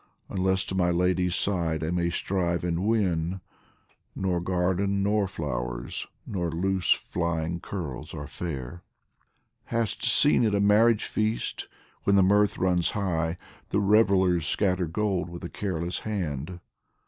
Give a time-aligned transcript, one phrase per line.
[0.29, 3.39] Unless to my Lady's side I may strive and win,
[4.15, 8.81] Nor garden, nor flowers, nor loose flying curls are fair.
[9.69, 11.67] 93 POEMS FROM THE Hast seen at a marriage feast,
[12.05, 13.37] when the mirth runs high,
[13.69, 16.61] The revellers scatter gold with a careless hand